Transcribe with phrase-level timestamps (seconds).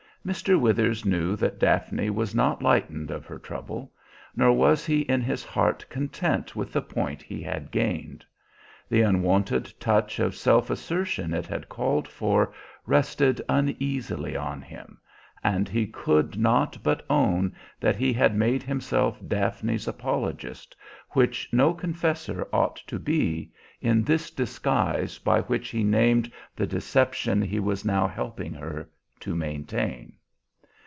[0.23, 0.59] Mr.
[0.59, 3.91] Withers knew that Daphne was not lightened of her trouble,
[4.35, 8.23] nor was he in his heart content with the point he had gained.
[8.87, 12.53] The unwonted touch of self assertion it had called for
[12.85, 14.99] rested uneasily on him;
[15.43, 20.75] and he could not but own that he had made himself Daphne's apologist,
[21.13, 23.49] which no confessor ought to be,
[23.81, 28.87] in this disguise by which he named the deception he was now helping her
[29.19, 30.11] to maintain.